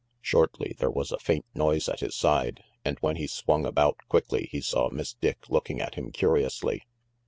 [0.19, 4.49] Shortly there was a faint noise at his side, and when he swung about quickly
[4.51, 6.81] he saw Miss Dick looking at him curiously.